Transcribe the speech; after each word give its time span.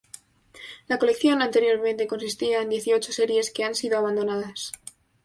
La 0.87 0.97
colección 0.97 1.43
anteriormente 1.43 2.07
consistía 2.07 2.63
en 2.63 2.69
dieciocho 2.69 3.11
series, 3.13 3.51
que 3.51 3.63
han 3.63 3.75
sido 3.75 3.99
abandonadas. 3.99 4.71